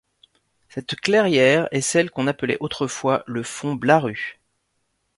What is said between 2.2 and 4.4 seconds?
appelait autrefois le fonds Blaru.